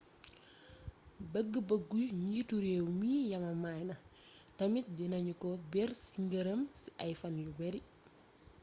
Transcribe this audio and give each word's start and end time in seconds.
bëgg 1.31 1.53
bëggu 1.69 1.99
njiitu 2.21 2.55
réew 2.65 2.87
mi 2.99 3.11
yamamaay 3.31 3.81
na 3.89 3.95
tamit 4.57 4.87
dina 4.97 5.17
ñu 5.25 5.33
ko 5.41 5.49
bér 5.71 5.89
ci 6.03 6.19
këram 6.31 6.61
ci 6.77 6.87
ay 7.03 7.13
fan 7.19 7.35
yu 7.43 7.49
beeri 7.57 7.81